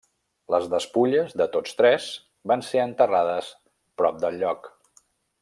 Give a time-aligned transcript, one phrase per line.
[0.53, 2.07] Les despulles de tots tres
[2.53, 3.53] van ser enterrades
[4.03, 4.73] prop del lloc.